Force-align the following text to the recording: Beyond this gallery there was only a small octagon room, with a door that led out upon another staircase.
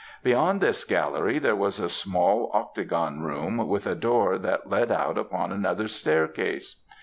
Beyond 0.23 0.61
this 0.61 0.83
gallery 0.83 1.37
there 1.37 1.55
was 1.55 1.79
only 1.79 1.85
a 1.85 1.89
small 1.89 2.49
octagon 2.55 3.21
room, 3.21 3.67
with 3.67 3.85
a 3.85 3.93
door 3.93 4.39
that 4.39 4.67
led 4.67 4.91
out 4.91 5.15
upon 5.19 5.51
another 5.51 5.87
staircase. 5.87 6.81